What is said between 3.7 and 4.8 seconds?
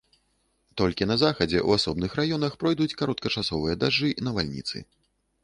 дажджы, навальніцы.